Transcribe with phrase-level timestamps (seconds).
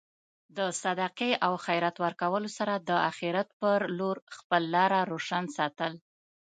[0.57, 5.93] د صدقې او خیرات ورکولو سره د اخرت په لور خپل لاره روشن ساتل.